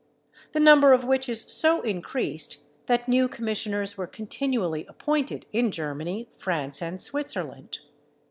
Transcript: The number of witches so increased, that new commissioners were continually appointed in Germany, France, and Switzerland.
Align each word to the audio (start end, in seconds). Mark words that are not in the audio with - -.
The 0.53 0.59
number 0.59 0.93
of 0.93 1.03
witches 1.05 1.41
so 1.41 1.83
increased, 1.83 2.63
that 2.87 3.07
new 3.07 3.27
commissioners 3.27 3.99
were 3.99 4.07
continually 4.07 4.83
appointed 4.87 5.45
in 5.53 5.69
Germany, 5.69 6.27
France, 6.39 6.81
and 6.81 6.99
Switzerland. 6.99 7.77